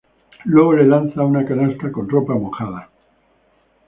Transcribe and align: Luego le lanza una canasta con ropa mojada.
Luego 0.45 0.73
le 0.73 0.87
lanza 0.87 1.23
una 1.23 1.45
canasta 1.45 1.91
con 1.91 2.09
ropa 2.09 2.33
mojada. 2.33 2.89